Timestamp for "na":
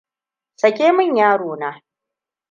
1.61-1.69